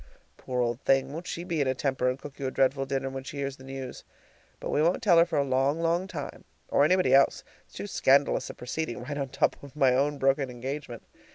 [0.35, 1.13] Poor old thing!
[1.13, 3.57] won't she be in a temper and cook you a dreadful dinner when she hears
[3.57, 4.03] the news!
[4.59, 7.43] But we won't tell her for a long, long time or anybody else.
[7.67, 11.03] It's too scandalous a proceeding right on top of my own broken engagement.